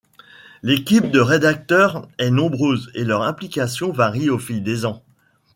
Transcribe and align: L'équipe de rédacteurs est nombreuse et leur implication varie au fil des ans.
L'équipe 0.63 1.11
de 1.11 1.19
rédacteurs 1.19 2.07
est 2.17 2.31
nombreuse 2.31 2.89
et 2.95 3.03
leur 3.03 3.21
implication 3.21 3.91
varie 3.91 4.31
au 4.31 4.39
fil 4.39 4.63
des 4.63 4.87
ans. 4.87 5.03